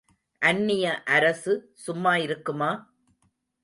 [0.41, 0.85] அந்நிய
[1.09, 1.53] அரசு
[1.75, 2.71] சும்மா இருக்குமா?